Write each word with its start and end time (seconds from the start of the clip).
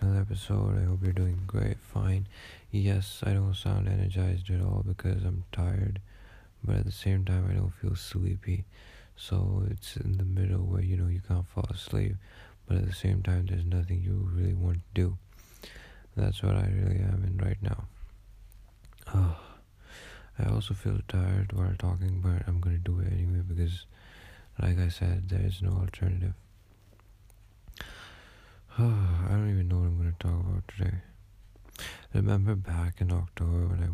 another 0.00 0.20
episode. 0.20 0.78
I 0.78 0.84
hope 0.84 1.00
you're 1.02 1.12
doing 1.12 1.42
great, 1.46 1.78
fine. 1.78 2.26
Yes, 2.70 3.20
I 3.24 3.32
don't 3.32 3.54
sound 3.54 3.88
energized 3.88 4.50
at 4.50 4.60
all 4.60 4.82
because 4.86 5.24
I'm 5.24 5.44
tired, 5.52 6.00
but 6.62 6.76
at 6.76 6.84
the 6.84 6.92
same 6.92 7.24
time, 7.24 7.48
I 7.50 7.54
don't 7.54 7.74
feel 7.74 7.96
sleepy. 7.96 8.64
So 9.16 9.64
it's 9.70 9.96
in 9.96 10.16
the 10.16 10.24
middle 10.24 10.60
where 10.60 10.82
you 10.82 10.96
know 10.96 11.08
you 11.08 11.20
can't 11.26 11.48
fall 11.48 11.66
asleep, 11.70 12.16
but 12.66 12.76
at 12.76 12.86
the 12.86 12.92
same 12.94 13.22
time, 13.22 13.46
there's 13.46 13.64
nothing 13.64 14.02
you 14.02 14.28
really 14.32 14.54
want 14.54 14.78
to 14.78 14.82
do. 14.94 15.16
That's 16.16 16.42
what 16.42 16.56
I 16.56 16.68
really 16.72 17.00
am 17.00 17.24
in 17.26 17.44
right 17.44 17.62
now. 17.62 17.84
Oh, 19.14 19.36
I 20.38 20.50
also 20.50 20.74
feel 20.74 20.98
tired 21.08 21.52
while 21.52 21.74
talking, 21.78 22.20
but 22.22 22.48
I'm 22.48 22.60
gonna 22.60 22.78
do 22.78 23.00
it 23.00 23.12
anyway 23.12 23.42
because, 23.46 23.86
like 24.60 24.78
I 24.78 24.88
said, 24.88 25.28
there 25.28 25.44
is 25.44 25.62
no 25.62 25.70
alternative. 25.70 26.34
I 28.78 29.28
don't 29.28 29.50
even 29.50 29.68
know 29.68 29.76
what 29.76 29.86
I'm 29.86 29.98
gonna 29.98 30.14
talk 30.18 30.32
about 30.32 30.66
today. 30.66 30.96
Remember 32.12 32.56
back 32.56 33.00
in 33.00 33.12
October 33.12 33.68
when 33.68 33.84
I, 33.84 33.88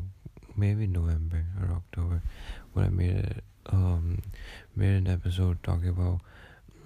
maybe 0.56 0.86
November 0.86 1.44
or 1.60 1.74
October, 1.76 2.22
when 2.72 2.86
I 2.86 2.88
made 2.88 3.10
it, 3.10 3.44
um, 3.66 4.22
made 4.74 4.94
an 4.94 5.06
episode 5.06 5.62
talking 5.62 5.90
about, 5.90 6.20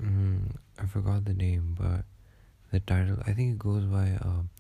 um, 0.03 0.59
I 0.77 0.87
forgot 0.87 1.25
the 1.25 1.35
name, 1.35 1.77
but 1.79 2.05
the 2.73 2.81
title 2.81 3.19
I 3.29 3.33
think 3.33 3.53
it 3.53 3.59
goes 3.61 3.85
by, 3.85 4.19
um, 4.23 4.51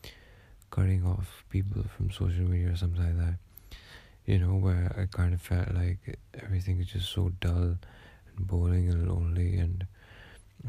cutting 0.70 1.04
off 1.04 1.42
people 1.50 1.82
from 1.96 2.12
social 2.12 2.44
media 2.44 2.70
or 2.70 2.76
something 2.76 3.02
like 3.02 3.18
that. 3.18 3.38
You 4.26 4.38
know, 4.38 4.54
where 4.54 4.94
I 4.96 5.06
kind 5.06 5.34
of 5.34 5.42
felt 5.42 5.74
like 5.74 6.20
everything 6.40 6.78
is 6.78 6.86
just 6.86 7.10
so 7.10 7.32
dull 7.40 7.78
and 8.36 8.46
boring 8.46 8.88
and 8.90 9.08
lonely 9.08 9.56
and, 9.56 9.88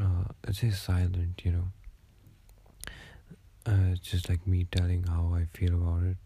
uh, 0.01 0.33
I'd 0.47 0.55
say 0.55 0.71
silent. 0.71 1.41
You 1.43 1.51
know 1.51 1.65
uh, 3.65 3.91
it's 3.93 4.11
just 4.11 4.29
like 4.29 4.45
me 4.45 4.65
telling 4.71 5.03
how 5.03 5.33
I 5.33 5.45
feel 5.57 5.73
about 5.73 6.03
it. 6.03 6.17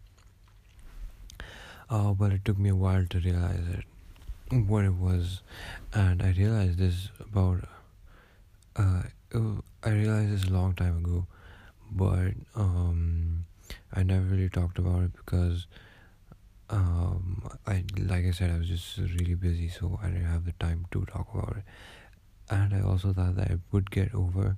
Uh, 1.88 2.12
but 2.12 2.32
it 2.32 2.44
took 2.44 2.58
me 2.58 2.68
a 2.70 2.74
while 2.74 3.04
to 3.10 3.18
realize 3.18 3.64
it, 3.68 4.54
what 4.54 4.84
it 4.84 4.94
was, 4.94 5.42
and 5.92 6.22
I 6.22 6.30
realized 6.30 6.78
this 6.78 7.08
about. 7.18 7.64
Uh, 8.76 9.02
I 9.82 9.90
realized 9.90 10.32
this 10.32 10.44
a 10.44 10.52
long 10.52 10.74
time 10.74 10.98
ago, 10.98 11.26
but 11.90 12.32
um, 12.54 13.44
I 13.92 14.02
never 14.02 14.24
really 14.24 14.48
talked 14.48 14.78
about 14.78 15.02
it 15.02 15.12
because 15.14 15.66
um, 16.68 17.50
I 17.66 17.84
like 17.98 18.24
I 18.26 18.30
said 18.30 18.50
I 18.50 18.58
was 18.58 18.68
just 18.68 18.98
really 18.98 19.34
busy, 19.34 19.68
so 19.68 19.98
I 20.02 20.08
didn't 20.08 20.26
have 20.26 20.44
the 20.44 20.52
time 20.52 20.86
to 20.92 21.04
talk 21.06 21.28
about 21.34 21.56
it, 21.56 21.64
and 22.48 22.72
I 22.74 22.80
also 22.82 23.12
thought 23.12 23.34
that 23.36 23.50
I 23.50 23.58
would 23.72 23.90
get 23.90 24.14
over 24.14 24.56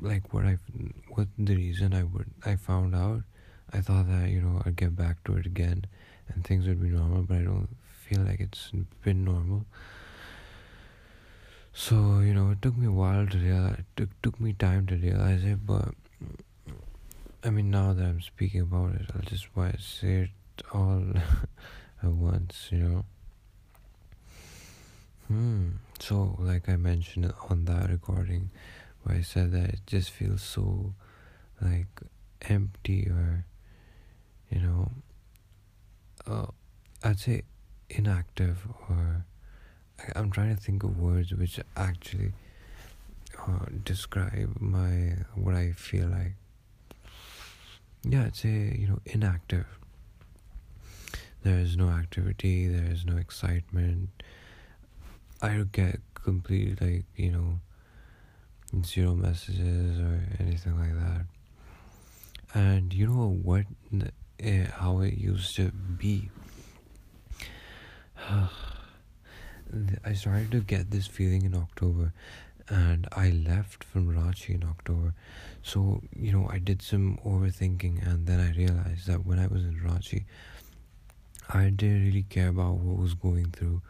like 0.00 0.32
what 0.32 0.44
I 0.44 0.58
what 1.08 1.28
the 1.38 1.56
reason 1.56 1.94
I 1.94 2.02
would 2.02 2.30
I 2.44 2.56
found 2.56 2.94
out 2.94 3.22
I 3.72 3.80
thought 3.80 4.06
that 4.08 4.28
you 4.28 4.40
know 4.40 4.62
I'd 4.64 4.76
get 4.76 4.96
back 4.96 5.22
to 5.24 5.36
it 5.36 5.46
again 5.46 5.86
and 6.28 6.44
things 6.44 6.66
would 6.66 6.82
be 6.82 6.88
normal 6.88 7.22
but 7.22 7.38
I 7.38 7.42
don't 7.42 7.68
feel 8.06 8.20
like 8.20 8.40
it's 8.40 8.70
been 9.04 9.24
normal. 9.24 9.64
So 11.72 12.20
you 12.20 12.34
know 12.34 12.50
it 12.50 12.60
took 12.60 12.76
me 12.76 12.86
a 12.86 12.92
while 12.92 13.26
to 13.26 13.38
realize 13.38 13.78
it 13.78 13.84
took, 13.96 14.22
took 14.22 14.40
me 14.40 14.52
time 14.52 14.86
to 14.86 14.96
realize 14.96 15.44
it 15.44 15.66
but 15.66 15.94
I 17.44 17.50
mean 17.50 17.70
now 17.70 17.92
that 17.92 18.04
I'm 18.04 18.20
speaking 18.20 18.60
about 18.60 18.94
it 18.94 19.06
I'll 19.14 19.22
just 19.22 19.48
why 19.54 19.74
say 19.80 20.28
it 20.28 20.64
all 20.72 21.02
at 22.02 22.10
once 22.10 22.68
you 22.70 22.78
know? 22.78 23.04
Hmm. 25.28 25.68
So 25.98 26.36
like 26.38 26.68
I 26.68 26.76
mentioned 26.76 27.32
on 27.48 27.64
that 27.66 27.88
recording 27.88 28.50
where 29.02 29.16
I 29.16 29.22
said 29.22 29.52
that 29.52 29.68
it 29.70 29.80
just 29.86 30.10
feels 30.10 30.42
so 30.42 30.94
like 31.60 31.86
empty 32.42 33.08
or 33.08 33.44
you 34.50 34.60
know 34.60 34.90
uh, 36.26 36.46
I'd 37.02 37.18
say 37.18 37.42
inactive 37.90 38.66
or 38.88 39.24
I'm 40.16 40.30
trying 40.30 40.54
to 40.54 40.60
think 40.60 40.82
of 40.82 40.98
words 40.98 41.32
which 41.32 41.60
actually 41.76 42.32
uh, 43.38 43.66
describe 43.84 44.56
my 44.60 45.16
what 45.34 45.54
I 45.54 45.72
feel 45.72 46.08
like. 46.08 46.34
Yeah 48.04 48.24
I'd 48.24 48.36
say 48.36 48.76
you 48.78 48.88
know 48.88 49.00
inactive. 49.06 49.66
There 51.42 51.58
is 51.58 51.76
no 51.76 51.88
activity 51.88 52.68
there 52.68 52.90
is 52.90 53.04
no 53.04 53.16
excitement. 53.16 54.10
I 55.40 55.64
get 55.72 56.00
completely 56.14 56.76
like 56.86 57.04
you 57.16 57.32
know 57.32 57.60
zero 58.84 59.14
messages 59.14 60.00
or 60.00 60.22
anything 60.40 60.78
like 60.78 60.94
that. 60.94 61.26
And 62.54 62.92
you 62.92 63.06
know 63.06 63.38
what? 63.42 63.66
Uh, 64.44 64.66
how 64.72 65.00
it 65.00 65.14
used 65.14 65.54
to 65.56 65.70
be. 65.70 66.30
I 70.04 70.12
started 70.14 70.50
to 70.50 70.60
get 70.60 70.90
this 70.90 71.06
feeling 71.06 71.42
in 71.42 71.54
October, 71.54 72.12
and 72.68 73.06
I 73.12 73.30
left 73.30 73.84
from 73.84 74.08
Ranchi 74.08 74.54
in 74.54 74.64
October. 74.64 75.14
So, 75.62 76.02
you 76.14 76.32
know, 76.32 76.48
I 76.50 76.58
did 76.58 76.82
some 76.82 77.18
overthinking, 77.24 78.06
and 78.06 78.26
then 78.26 78.40
I 78.40 78.52
realized 78.56 79.06
that 79.06 79.24
when 79.24 79.38
I 79.38 79.46
was 79.46 79.64
in 79.64 79.80
Ranchi, 79.80 80.24
I 81.48 81.70
didn't 81.70 82.04
really 82.04 82.24
care 82.24 82.48
about 82.48 82.76
what 82.76 82.98
was 82.98 83.14
going 83.14 83.50
through 83.50 83.80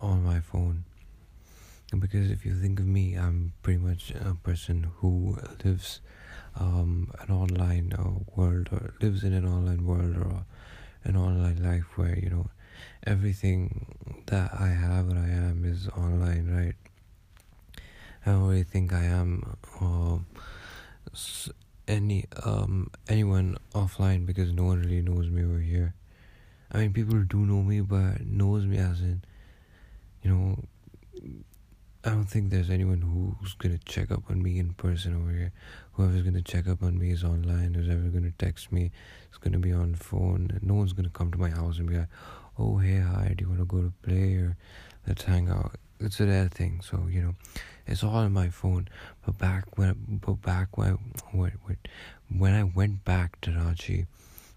on 0.00 0.22
my 0.22 0.40
phone 0.40 0.84
because 1.96 2.30
if 2.30 2.44
you 2.44 2.54
think 2.54 2.80
of 2.80 2.86
me, 2.86 3.14
I'm 3.14 3.52
pretty 3.62 3.78
much 3.78 4.10
a 4.12 4.34
person 4.34 4.90
who 4.98 5.38
lives 5.64 6.00
um, 6.58 7.10
an 7.20 7.34
online 7.34 7.92
uh, 7.98 8.24
world 8.36 8.68
or 8.72 8.94
lives 9.00 9.24
in 9.24 9.32
an 9.32 9.46
online 9.46 9.86
world 9.86 10.16
or 10.16 10.44
an 11.04 11.16
online 11.16 11.62
life 11.62 11.96
where 11.96 12.18
you 12.18 12.28
know 12.28 12.50
everything 13.06 13.86
that 14.26 14.50
I 14.58 14.68
have 14.68 15.08
and 15.08 15.18
I 15.18 15.28
am 15.28 15.64
is 15.64 15.88
online, 15.88 16.50
right? 16.54 16.74
I 18.26 18.32
don't 18.32 18.42
really 18.42 18.64
think 18.64 18.92
I 18.92 19.04
am 19.04 19.56
uh, 19.80 20.18
any 21.86 22.26
um 22.44 22.90
anyone 23.08 23.56
offline 23.74 24.26
because 24.26 24.52
no 24.52 24.64
one 24.64 24.80
really 24.80 25.02
knows 25.02 25.30
me 25.30 25.44
over 25.44 25.58
here. 25.58 25.94
I 26.70 26.78
mean, 26.78 26.92
people 26.92 27.22
do 27.22 27.38
know 27.38 27.62
me, 27.62 27.80
but 27.80 28.26
knows 28.26 28.66
me 28.66 28.76
as 28.76 29.00
in, 29.00 29.22
you 30.22 30.30
know, 30.30 30.58
I 32.04 32.10
don't 32.10 32.26
think 32.26 32.50
there's 32.50 32.70
anyone 32.70 33.00
who's 33.00 33.54
gonna 33.54 33.78
check 33.78 34.12
up 34.12 34.30
on 34.30 34.40
me 34.40 34.60
in 34.60 34.72
person 34.74 35.16
over 35.16 35.32
here. 35.32 35.52
Whoever's 35.94 36.22
gonna 36.22 36.42
check 36.42 36.68
up 36.68 36.80
on 36.80 36.96
me 36.96 37.10
is 37.10 37.24
online. 37.24 37.74
Who's 37.74 37.88
ever 37.88 38.08
gonna 38.08 38.32
text 38.38 38.70
me 38.70 38.92
is 39.32 39.38
gonna 39.38 39.58
be 39.58 39.72
on 39.72 39.96
phone. 39.96 40.60
No 40.62 40.74
one's 40.74 40.92
gonna 40.92 41.08
come 41.10 41.32
to 41.32 41.38
my 41.38 41.50
house 41.50 41.78
and 41.78 41.88
be 41.88 41.98
like, 41.98 42.08
"Oh, 42.56 42.78
hey, 42.78 43.00
hi, 43.00 43.34
do 43.36 43.44
you 43.44 43.50
wanna 43.50 43.64
go 43.64 43.82
to 43.82 43.92
play 44.02 44.34
or 44.34 44.56
let's 45.08 45.24
hang 45.24 45.48
out?" 45.48 45.74
It's 45.98 46.20
a 46.20 46.26
rare 46.26 46.48
thing, 46.48 46.82
so 46.82 47.08
you 47.08 47.20
know, 47.20 47.34
it's 47.84 48.04
all 48.04 48.14
on 48.14 48.32
my 48.32 48.48
phone. 48.48 48.86
But 49.26 49.36
back 49.38 49.76
when, 49.76 50.20
but 50.24 50.40
back 50.40 50.78
when, 50.78 50.98
what, 51.32 51.52
what, 51.64 51.78
when 52.28 52.54
I 52.54 52.62
went 52.62 53.04
back 53.04 53.40
to 53.40 53.50
Ranchi, 53.50 54.06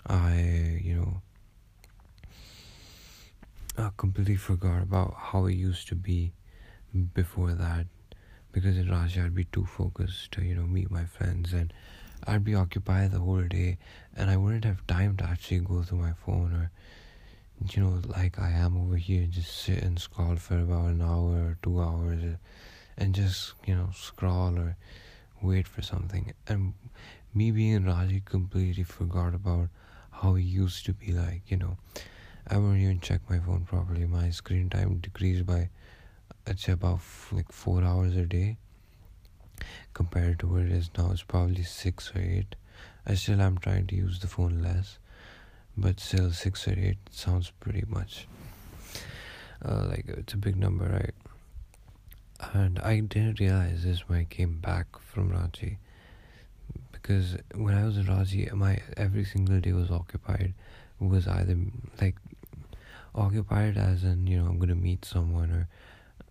I, 0.05 0.79
you 0.83 0.93
know, 0.95 1.21
I 3.79 3.89
completely 3.97 4.35
forgot 4.35 4.83
about 4.83 5.15
how 5.17 5.47
it 5.47 5.53
used 5.53 5.87
to 5.87 5.95
be 5.95 6.33
before 7.13 7.53
that 7.53 7.87
because 8.51 8.77
in 8.77 8.87
Ranchi 8.87 9.23
I'd 9.23 9.35
be 9.35 9.45
too 9.45 9.65
focused 9.65 10.31
to 10.33 10.43
you 10.43 10.55
know 10.55 10.63
meet 10.67 10.91
my 10.91 11.05
friends 11.05 11.53
and 11.53 11.73
I'd 12.27 12.43
be 12.43 12.55
occupied 12.55 13.11
the 13.11 13.19
whole 13.19 13.43
day 13.43 13.77
and 14.15 14.29
I 14.29 14.37
wouldn't 14.37 14.65
have 14.65 14.85
time 14.87 15.17
to 15.17 15.23
actually 15.23 15.59
go 15.59 15.83
through 15.83 15.99
my 15.99 16.13
phone 16.13 16.53
or 16.53 16.71
you 17.73 17.81
know 17.81 18.01
like 18.07 18.39
I 18.39 18.51
am 18.51 18.77
over 18.77 18.97
here 18.97 19.25
just 19.29 19.55
sit 19.55 19.83
and 19.83 19.99
scroll 19.99 20.35
for 20.35 20.59
about 20.59 20.89
an 20.89 21.01
hour 21.01 21.35
or 21.35 21.57
two 21.63 21.81
hours 21.81 22.23
and 22.97 23.15
just 23.15 23.53
you 23.65 23.75
know 23.75 23.89
scroll 23.93 24.57
or 24.57 24.77
wait 25.41 25.67
for 25.67 25.81
something. 25.81 26.33
And 26.47 26.73
me 27.33 27.51
being 27.51 27.73
in 27.73 27.85
Ranchi 27.85 28.23
completely 28.23 28.83
forgot 28.83 29.33
about 29.33 29.69
how 30.11 30.35
it 30.35 30.41
used 30.41 30.85
to 30.85 30.93
be 30.93 31.11
like 31.11 31.43
you 31.47 31.57
know. 31.57 31.77
I 32.47 32.57
wouldn't 32.57 32.81
even 32.81 32.99
check 32.99 33.21
my 33.29 33.39
phone 33.39 33.65
properly. 33.65 34.05
My 34.05 34.31
screen 34.31 34.69
time 34.69 34.97
decreased 34.97 35.45
by 35.45 35.69
it's 36.47 36.67
about 36.67 36.99
like 37.31 37.51
four 37.51 37.83
hours 37.83 38.15
a 38.15 38.25
day 38.25 38.57
compared 39.93 40.39
to 40.39 40.47
where 40.47 40.65
it 40.65 40.71
is 40.71 40.89
now. 40.97 41.11
It's 41.11 41.23
probably 41.23 41.63
six 41.63 42.11
or 42.15 42.19
eight. 42.19 42.55
I 43.05 43.15
still 43.15 43.41
am 43.41 43.57
trying 43.57 43.87
to 43.87 43.95
use 43.95 44.19
the 44.19 44.27
phone 44.27 44.61
less 44.61 44.97
but 45.77 45.99
still 45.99 46.31
six 46.31 46.67
or 46.67 46.75
eight 46.77 46.97
sounds 47.09 47.51
pretty 47.59 47.83
much 47.87 48.27
uh, 49.65 49.85
like 49.89 50.05
it's 50.07 50.33
a 50.33 50.37
big 50.37 50.55
number 50.57 50.85
right? 50.85 51.13
And 52.53 52.79
i 52.79 52.99
didn't 52.99 53.39
realize 53.39 53.83
this 53.83 54.09
when 54.09 54.19
i 54.19 54.23
came 54.23 54.57
back 54.59 54.99
from 54.99 55.31
ranchi 55.31 55.77
because 56.91 57.37
when 57.55 57.75
i 57.75 57.85
was 57.85 57.97
in 57.97 58.05
ranchi 58.05 58.51
my 58.53 58.79
every 58.97 59.23
single 59.23 59.59
day 59.59 59.73
was 59.73 59.91
occupied 59.91 60.53
was 60.99 61.27
either 61.27 61.57
like 61.99 62.15
occupied 63.15 63.77
as 63.77 64.03
in 64.03 64.27
you 64.27 64.37
know 64.37 64.47
i'm 64.47 64.59
gonna 64.59 64.75
meet 64.75 65.03
someone 65.05 65.51
or 65.51 65.67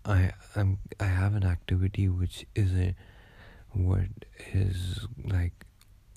I 0.05 0.33
I'm 0.57 0.79
I 0.99 1.05
have 1.05 1.35
an 1.35 1.45
activity 1.45 2.09
which 2.09 2.47
isn't 2.55 2.97
what 3.73 4.09
is 4.53 5.07
like 5.25 5.67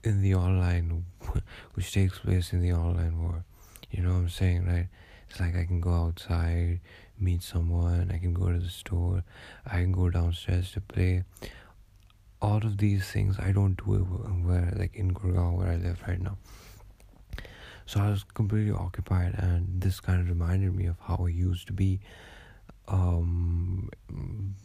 in 0.04 0.22
the 0.22 0.36
online, 0.36 1.06
which 1.74 1.92
takes 1.94 2.20
place 2.20 2.54
in 2.54 2.62
the 2.62 2.74
online 2.74 3.22
world. 3.22 3.44
You 3.92 4.04
know 4.04 4.10
what 4.10 4.18
I'm 4.18 4.30
saying, 4.30 4.66
right? 4.66 4.88
It's 5.30 5.40
like 5.40 5.56
I 5.56 5.66
can 5.66 5.80
go 5.80 5.94
outside, 5.94 6.80
meet 7.20 7.42
someone, 7.44 8.12
I 8.14 8.18
can 8.18 8.34
go 8.34 8.52
to 8.52 8.60
the 8.60 8.70
store, 8.70 9.24
I 9.66 9.78
can 9.78 9.92
go 9.92 10.10
downstairs 10.10 10.72
to 10.74 10.81
play. 10.81 11.24
All 12.42 12.58
of 12.58 12.78
these 12.78 13.06
things 13.10 13.38
I 13.40 13.52
don't 13.52 13.78
do 13.78 14.04
where, 14.44 14.74
like 14.76 14.96
in 14.96 15.14
Gurgaon, 15.14 15.58
where 15.58 15.69
I 15.69 15.78
live 15.78 16.04
right 16.08 16.22
now. 16.22 16.38
So 17.86 18.02
I 18.02 18.10
was 18.10 18.24
completely 18.34 18.74
occupied, 18.74 19.36
and 19.38 19.81
this 19.81 20.00
kind 20.00 20.22
of 20.22 20.28
reminded 20.28 20.76
me 20.76 20.86
of 20.88 20.98
how 21.00 21.26
I 21.26 21.30
used 21.30 21.68
to 21.68 21.74
be 21.74 22.00
um, 22.88 23.89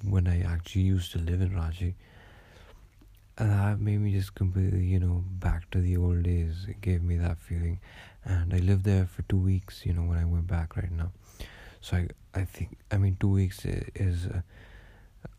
when 0.04 0.26
I 0.26 0.40
actually 0.40 0.82
used 0.82 1.12
to 1.12 1.18
live 1.18 1.40
in 1.40 1.50
Ranchi. 1.50 1.94
And 3.36 3.52
that 3.52 3.80
made 3.80 4.00
me 4.00 4.12
just 4.12 4.34
completely, 4.34 4.84
you 4.84 4.98
know, 4.98 5.22
back 5.38 5.70
to 5.70 5.80
the 5.80 5.96
old 5.96 6.24
days. 6.24 6.66
It 6.68 6.80
gave 6.80 7.02
me 7.02 7.16
that 7.18 7.38
feeling. 7.38 7.78
And 8.24 8.52
I 8.52 8.58
lived 8.58 8.84
there 8.84 9.06
for 9.06 9.22
two 9.22 9.38
weeks, 9.38 9.86
you 9.86 9.92
know, 9.92 10.02
when 10.02 10.18
I 10.18 10.24
went 10.24 10.48
back 10.48 10.76
right 10.76 10.90
now. 10.90 11.12
So 11.80 11.98
I, 11.98 12.08
I 12.34 12.44
think, 12.44 12.76
I 12.90 12.96
mean, 12.96 13.16
two 13.20 13.28
weeks 13.28 13.64
is 13.64 14.26
uh, 14.26 14.40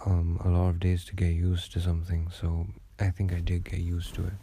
um, 0.06 0.40
a 0.44 0.50
lot 0.50 0.70
of 0.70 0.80
days 0.80 1.04
to 1.06 1.16
get 1.16 1.34
used 1.34 1.74
to 1.74 1.82
something. 1.82 2.32
So 2.32 2.68
I 3.00 3.10
think 3.10 3.34
I 3.34 3.42
did 3.42 3.66
get 3.66 3.80
used 3.82 4.16
to 4.16 4.28
it. 4.28 4.34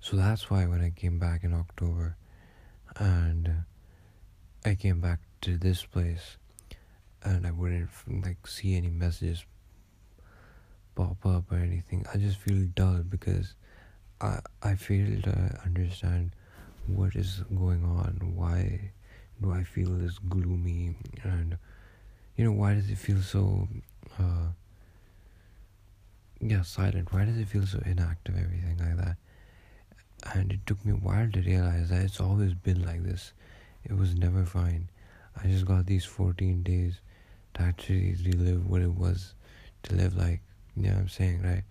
So 0.00 0.16
that's 0.16 0.50
why 0.50 0.66
when 0.66 0.82
I 0.82 0.90
came 0.90 1.18
back 1.18 1.44
in 1.44 1.54
October 1.54 2.16
and 2.96 3.64
I 4.66 4.74
came 4.74 5.00
back 5.00 5.20
to 5.44 5.58
this 5.58 5.84
place 5.84 6.38
and 7.22 7.46
I 7.46 7.50
wouldn't 7.50 7.90
like 8.24 8.46
see 8.46 8.76
any 8.76 8.88
messages 8.88 9.44
pop 10.94 11.24
up 11.26 11.52
or 11.52 11.56
anything. 11.56 12.06
I 12.12 12.16
just 12.16 12.38
feel 12.38 12.66
dull 12.74 13.02
because 13.08 13.54
I 14.22 14.40
I 14.62 14.74
fail 14.74 15.20
to 15.22 15.60
understand 15.62 16.32
what 16.86 17.14
is 17.14 17.42
going 17.54 17.84
on. 17.84 18.32
Why 18.34 18.92
do 19.42 19.52
I 19.52 19.64
feel 19.64 19.90
this 19.90 20.18
gloomy 20.18 20.94
and 21.22 21.58
you 22.36 22.44
know 22.46 22.52
why 22.52 22.74
does 22.74 22.88
it 22.88 22.96
feel 22.96 23.20
so 23.20 23.68
uh 24.18 24.48
yeah 26.40 26.62
silent? 26.62 27.12
Why 27.12 27.26
does 27.26 27.36
it 27.36 27.48
feel 27.48 27.66
so 27.66 27.80
inactive? 27.84 28.34
Everything 28.36 28.78
like 28.78 28.96
that. 28.96 29.16
And 30.34 30.52
it 30.52 30.60
took 30.66 30.82
me 30.86 30.92
a 30.92 30.96
while 30.96 31.30
to 31.30 31.40
realize 31.42 31.90
that 31.90 32.00
it's 32.00 32.20
always 32.20 32.54
been 32.54 32.82
like 32.82 33.02
this. 33.02 33.34
It 33.84 33.94
was 33.94 34.14
never 34.14 34.46
fine. 34.46 34.88
I 35.42 35.48
just 35.48 35.66
got 35.66 35.86
these 35.86 36.04
14 36.04 36.62
days 36.62 37.00
to 37.54 37.62
actually 37.62 38.16
relive 38.24 38.68
what 38.68 38.82
it 38.82 38.94
was 38.94 39.34
to 39.84 39.94
live 39.94 40.16
like. 40.16 40.40
You 40.76 40.84
know 40.84 40.94
what 40.94 41.00
I'm 41.00 41.08
saying, 41.08 41.42
right? 41.42 41.62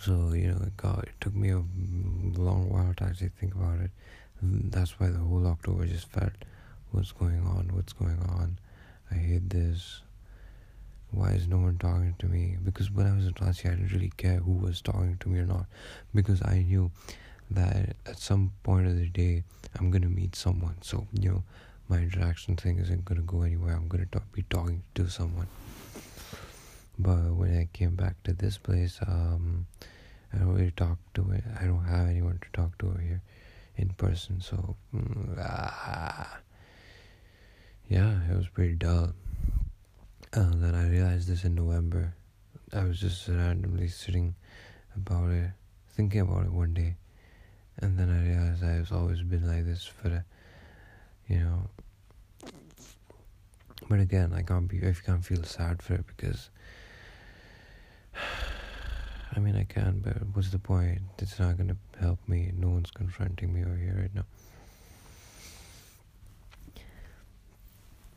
So, 0.00 0.32
you 0.34 0.48
know, 0.48 0.58
it, 0.62 0.76
got, 0.76 1.04
it 1.04 1.14
took 1.20 1.34
me 1.34 1.50
a 1.50 1.62
long 2.38 2.68
while 2.70 2.94
to 2.96 3.04
actually 3.04 3.30
think 3.40 3.54
about 3.54 3.80
it. 3.80 3.90
That's 4.42 5.00
why 5.00 5.08
the 5.08 5.18
whole 5.18 5.46
October 5.46 5.86
just 5.86 6.08
felt 6.10 6.32
what's 6.92 7.12
going 7.12 7.40
on, 7.40 7.70
what's 7.72 7.92
going 7.92 8.18
on. 8.28 8.58
I 9.10 9.14
hate 9.14 9.50
this. 9.50 10.02
Why 11.10 11.30
is 11.30 11.48
no 11.48 11.58
one 11.58 11.78
talking 11.78 12.14
to 12.18 12.26
me? 12.26 12.56
Because 12.62 12.90
when 12.90 13.06
I 13.06 13.16
was 13.16 13.26
in 13.26 13.32
Ranchi, 13.34 13.66
I 13.66 13.70
didn't 13.70 13.92
really 13.92 14.12
care 14.16 14.36
who 14.38 14.52
was 14.52 14.80
talking 14.80 15.16
to 15.20 15.28
me 15.28 15.38
or 15.38 15.46
not. 15.46 15.66
Because 16.14 16.42
I 16.42 16.64
knew 16.66 16.90
that 17.50 17.96
at 18.06 18.18
some 18.18 18.52
point 18.62 18.86
of 18.86 18.96
the 18.96 19.08
day 19.08 19.44
I'm 19.78 19.90
gonna 19.90 20.08
meet 20.08 20.34
someone. 20.34 20.76
So 20.82 21.06
you 21.12 21.30
know, 21.30 21.42
my 21.88 21.98
interaction 21.98 22.56
thing 22.56 22.78
isn't 22.78 23.04
gonna 23.04 23.22
go 23.22 23.42
anywhere. 23.42 23.74
I'm 23.74 23.88
gonna 23.88 24.06
talk, 24.06 24.30
be 24.32 24.42
talking 24.50 24.82
to 24.94 25.08
someone. 25.08 25.46
But 26.98 27.34
when 27.34 27.56
I 27.56 27.68
came 27.72 27.94
back 27.94 28.22
to 28.24 28.32
this 28.32 28.56
place, 28.58 28.98
um, 29.06 29.66
I 30.32 30.38
don't 30.38 30.54
really 30.54 30.72
talk 30.72 30.98
to 31.14 31.30
it. 31.32 31.44
I 31.60 31.64
don't 31.64 31.84
have 31.84 32.08
anyone 32.08 32.38
to 32.40 32.48
talk 32.52 32.76
to 32.78 32.86
over 32.86 33.00
here 33.00 33.22
in 33.76 33.90
person. 33.90 34.40
So 34.40 34.76
mm, 34.94 35.38
ah, 35.38 36.38
yeah, 37.88 38.18
it 38.30 38.36
was 38.36 38.48
pretty 38.48 38.74
dull. 38.74 39.12
And 40.32 40.62
then 40.62 40.74
I 40.74 40.88
realized 40.88 41.28
this 41.28 41.44
in 41.44 41.54
November. 41.54 42.14
I 42.72 42.84
was 42.84 42.98
just 42.98 43.28
randomly 43.28 43.88
sitting 43.88 44.34
about 44.96 45.30
it, 45.30 45.50
thinking 45.90 46.20
about 46.20 46.44
it 46.44 46.52
one 46.52 46.74
day 46.74 46.96
and 47.78 47.98
then 47.98 48.10
I 48.10 48.22
realized 48.28 48.64
I've 48.64 48.92
always 48.92 49.22
been 49.22 49.46
like 49.46 49.64
this 49.66 49.84
for, 49.84 50.08
a, 50.08 50.24
you 51.28 51.38
know. 51.40 51.68
But 53.88 54.00
again, 54.00 54.32
I 54.32 54.42
can't 54.42 54.68
be. 54.68 54.78
I 54.78 54.92
can't 54.92 55.24
feel 55.24 55.42
sad 55.44 55.82
for 55.82 55.94
it 55.94 56.06
because. 56.06 56.50
I 59.34 59.38
mean, 59.38 59.56
I 59.56 59.64
can, 59.64 60.00
but 60.02 60.16
what's 60.32 60.50
the 60.50 60.58
point? 60.58 61.00
It's 61.18 61.38
not 61.38 61.58
gonna 61.58 61.76
help 62.00 62.18
me. 62.26 62.52
No 62.56 62.68
one's 62.70 62.90
confronting 62.90 63.52
me 63.52 63.64
over 63.64 63.76
here 63.76 63.94
right 64.00 64.14
now. 64.14 64.24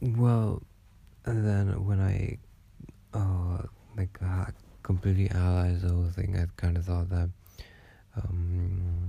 Well, 0.02 0.64
and 1.26 1.46
then 1.46 1.86
when 1.86 2.00
I, 2.00 2.38
uh, 3.14 3.64
like, 3.98 4.18
completely 4.84 5.30
analyzed 5.30 5.82
the 5.82 5.90
whole 5.94 6.10
thing, 6.10 6.38
I 6.38 6.46
kind 6.56 6.78
of 6.78 6.86
thought 6.86 7.10
that, 7.10 7.30
um, 8.16 9.09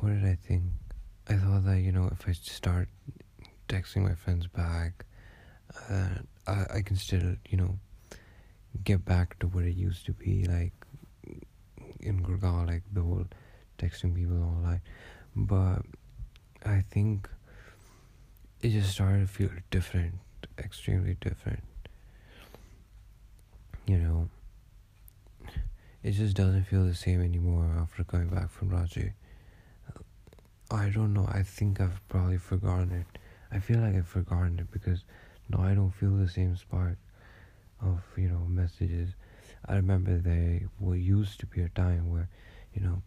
what 0.00 0.10
did 0.10 0.24
I 0.24 0.36
think? 0.36 0.64
I 1.28 1.34
thought 1.34 1.64
that 1.64 1.80
you 1.80 1.92
know 1.92 2.08
if 2.12 2.28
I 2.28 2.32
start 2.32 2.88
texting 3.68 4.02
my 4.02 4.14
friends 4.14 4.46
back, 4.46 5.04
uh, 5.90 6.08
I 6.46 6.66
I 6.76 6.82
can 6.82 6.96
still 6.96 7.36
you 7.48 7.58
know 7.58 7.78
get 8.84 9.04
back 9.04 9.38
to 9.40 9.46
what 9.46 9.64
it 9.64 9.74
used 9.74 10.06
to 10.06 10.12
be 10.12 10.44
like 10.44 10.72
in 12.00 12.22
Gurgaon, 12.22 12.66
like 12.66 12.82
the 12.92 13.02
whole 13.02 13.26
texting 13.78 14.14
people 14.14 14.42
online. 14.42 14.80
But 15.34 15.82
I 16.64 16.82
think 16.90 17.28
it 18.62 18.70
just 18.70 18.90
started 18.90 19.20
to 19.20 19.26
feel 19.26 19.50
different, 19.70 20.14
extremely 20.58 21.16
different. 21.20 21.62
You 23.86 23.98
know, 23.98 24.28
it 26.02 26.12
just 26.12 26.36
doesn't 26.36 26.64
feel 26.64 26.84
the 26.84 26.94
same 26.94 27.22
anymore 27.22 27.76
after 27.80 28.04
coming 28.04 28.28
back 28.28 28.50
from 28.50 28.70
Ranchi. 28.70 29.12
I 30.70 30.90
don't 30.90 31.14
know. 31.14 31.26
I 31.32 31.42
think 31.42 31.80
I've 31.80 32.06
probably 32.08 32.36
forgotten 32.36 32.92
it. 32.92 33.18
I 33.50 33.58
feel 33.58 33.80
like 33.80 33.94
I've 33.94 34.06
forgotten 34.06 34.58
it 34.58 34.70
because 34.70 35.02
no, 35.48 35.60
I 35.60 35.74
don't 35.74 35.92
feel 35.92 36.10
the 36.10 36.28
same 36.28 36.56
spark 36.56 36.98
of 37.80 38.02
you 38.16 38.28
know 38.28 38.44
messages. 38.46 39.10
I 39.66 39.76
remember 39.76 40.18
there 40.18 40.60
were 40.78 40.96
used 40.96 41.40
to 41.40 41.46
be 41.46 41.62
a 41.62 41.68
time 41.70 42.10
where 42.10 42.28
you 42.74 42.82
know 42.82 43.02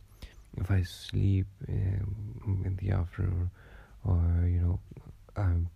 if 0.57 0.71
I 0.71 0.81
sleep 0.83 1.45
in, 1.67 2.61
in 2.65 2.79
the 2.81 2.91
afternoon 2.95 3.51
or 4.05 4.47
you 4.47 4.59
know 4.59 4.79
I'm 5.35 5.69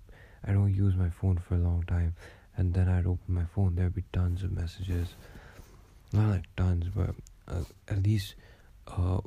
I 0.43 0.53
don't 0.53 0.73
use 0.73 0.95
my 0.95 1.09
phone 1.09 1.37
for 1.37 1.55
a 1.55 1.59
long 1.59 1.83
time 1.87 2.15
and 2.57 2.73
then 2.73 2.89
I'd 2.89 3.05
open 3.05 3.33
my 3.33 3.45
phone 3.45 3.75
there'd 3.75 3.95
be 3.95 4.03
tons 4.11 4.43
of 4.43 4.51
messages 4.51 5.09
not 6.11 6.29
like 6.29 6.45
tons 6.55 6.87
but 6.93 7.15
uh, 7.47 7.63
at 7.87 8.03
least 8.03 8.35
uh, 8.87 9.19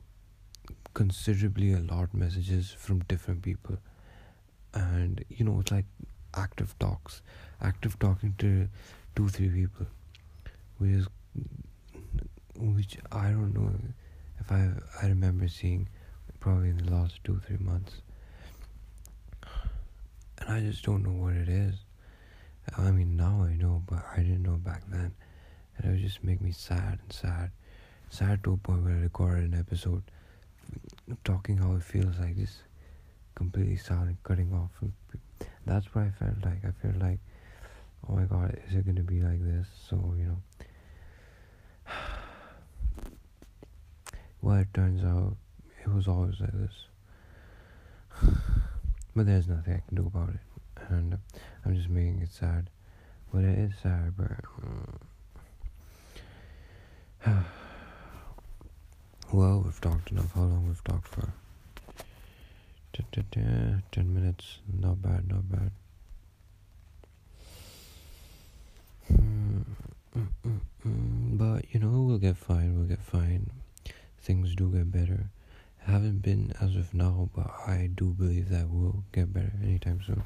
considerably 0.94 1.72
a 1.72 1.78
lot 1.78 2.12
messages 2.14 2.70
from 2.70 3.00
different 3.00 3.42
people. 3.42 3.78
And 4.74 5.24
you 5.28 5.44
know 5.44 5.60
it's 5.60 5.72
like 5.72 5.86
active 6.34 6.78
talks 6.78 7.22
active 7.60 7.98
talking 7.98 8.34
to 8.38 8.68
two 9.16 9.28
three 9.28 9.48
people 9.48 9.86
which 10.78 10.90
is 10.90 11.06
which 12.56 12.98
i 13.10 13.30
don't 13.30 13.54
know 13.54 13.70
if 14.40 14.52
i 14.52 14.68
i 15.02 15.06
remember 15.06 15.48
seeing 15.48 15.88
probably 16.40 16.68
in 16.68 16.76
the 16.78 16.90
last 16.92 17.18
two 17.24 17.40
three 17.46 17.56
months. 17.56 17.94
And 20.38 20.50
i 20.50 20.60
just 20.60 20.84
don't 20.84 21.02
know 21.02 21.24
what 21.24 21.34
it 21.34 21.48
is. 21.48 21.74
I 22.76 22.90
mean 22.90 23.16
now 23.16 23.42
i 23.42 23.54
know 23.54 23.82
but 23.88 24.04
i 24.14 24.18
didn't 24.18 24.42
know 24.42 24.56
back 24.56 24.82
then. 24.88 25.14
And 25.76 25.86
it 25.86 25.88
would 25.90 26.00
just 26.02 26.22
make 26.22 26.40
me 26.40 26.52
sad 26.52 26.98
and 27.02 27.12
sad 27.12 27.50
sad 28.10 28.44
to 28.44 28.52
a 28.52 28.56
point 28.56 28.84
where 28.84 28.94
i 28.94 29.00
recorded 29.00 29.44
an 29.52 29.58
episode 29.58 30.02
talking 31.24 31.56
how 31.58 31.74
it 31.74 31.82
feels 31.82 32.18
like 32.18 32.36
this 32.36 32.58
completely 33.34 33.76
silent 33.76 34.16
cutting 34.22 34.52
off. 34.52 34.70
That's 35.64 35.86
what 35.94 36.04
i 36.04 36.10
felt 36.10 36.44
like. 36.44 36.64
I 36.64 36.72
felt 36.82 37.00
like 37.00 37.20
oh 38.08 38.14
my 38.14 38.24
god 38.24 38.58
is 38.66 38.74
it 38.74 38.86
gonna 38.86 39.02
be 39.02 39.20
like 39.20 39.42
this? 39.44 39.66
So 39.88 40.14
you 40.16 40.24
know. 40.24 40.42
Well 44.40 44.58
it 44.58 44.72
turns 44.72 45.02
out 45.02 45.36
it 45.84 45.92
was 45.92 46.06
always 46.06 46.40
like 46.40 46.52
this. 46.52 46.86
But 49.16 49.26
there's 49.26 49.48
nothing 49.48 49.74
i 49.74 49.82
can 49.86 49.96
do 49.96 50.06
about 50.06 50.30
it. 50.30 50.40
And 50.88 51.18
i'm 51.64 51.74
just 51.74 51.88
making 51.88 52.20
it 52.22 52.30
sad. 52.32 52.70
But 53.32 53.44
it 53.44 53.58
is 53.58 53.72
sad 53.82 54.14
but 54.16 54.30
mm. 54.60 55.00
Well, 59.32 59.62
we've 59.64 59.80
talked 59.80 60.10
enough. 60.10 60.32
How 60.34 60.42
long 60.42 60.66
we've 60.66 60.82
talked 60.84 61.08
for? 61.08 61.32
Ten 63.92 64.14
minutes. 64.14 64.58
Not 64.72 65.00
bad, 65.02 65.28
not 65.28 65.48
bad. 65.50 65.70
But 70.84 71.64
you 71.72 71.80
know, 71.80 72.02
we'll 72.02 72.18
get 72.18 72.36
fine. 72.36 72.76
We'll 72.76 72.88
get 72.88 73.02
fine. 73.02 73.50
Things 74.20 74.54
do 74.54 74.70
get 74.70 74.90
better. 74.90 75.30
Haven't 75.78 76.22
been 76.22 76.52
as 76.60 76.76
of 76.76 76.92
now, 76.92 77.30
but 77.34 77.50
I 77.66 77.90
do 77.94 78.06
believe 78.06 78.48
that 78.50 78.68
we'll 78.68 79.04
get 79.12 79.32
better 79.32 79.52
anytime 79.62 80.00
soon. 80.04 80.22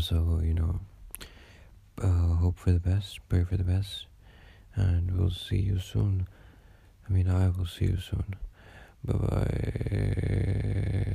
So 0.00 0.40
you 0.42 0.54
know, 0.54 0.80
uh, 2.02 2.36
hope 2.36 2.58
for 2.58 2.72
the 2.72 2.80
best, 2.80 3.20
pray 3.28 3.44
for 3.44 3.56
the 3.56 3.64
best, 3.64 4.06
and 4.74 5.16
we'll 5.18 5.30
see 5.30 5.58
you 5.58 5.78
soon. 5.78 6.26
I 7.08 7.12
mean, 7.12 7.28
I 7.28 7.48
will 7.48 7.66
see 7.66 7.86
you 7.86 7.98
soon. 7.98 8.34
Bye 9.04 9.14
bye. 9.14 11.12